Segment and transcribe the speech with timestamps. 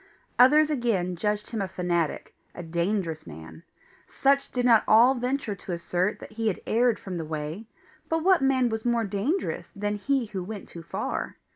[0.39, 3.61] Others again judged him a fanatic a dangerous man.
[4.07, 7.67] Such did not all venture to assert that he had erred from the way,
[8.09, 11.37] but what man was more dangerous than he who went too far?